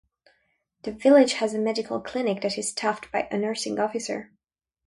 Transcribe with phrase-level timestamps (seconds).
[0.81, 4.31] The village has a medical clinic that is staffed by a Nursing Officer.